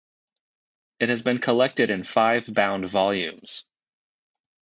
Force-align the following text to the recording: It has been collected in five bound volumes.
It 0.99 1.09
has 1.09 1.21
been 1.21 1.37
collected 1.37 1.91
in 1.91 2.03
five 2.03 2.51
bound 2.51 2.87
volumes. 2.89 3.65